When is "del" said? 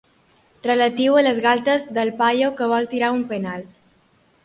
1.99-2.13